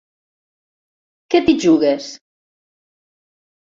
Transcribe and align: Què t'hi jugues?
Què 1.35 1.43
t'hi 1.45 1.57
jugues? 1.69 2.11